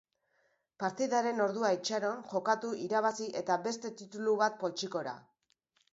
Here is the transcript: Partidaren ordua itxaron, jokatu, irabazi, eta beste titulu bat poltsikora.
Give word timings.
Partidaren 0.83 1.43
ordua 1.45 1.69
itxaron, 1.75 2.23
jokatu, 2.31 2.73
irabazi, 2.87 3.31
eta 3.43 3.61
beste 3.67 3.95
titulu 4.03 4.35
bat 4.45 4.61
poltsikora. 4.65 5.19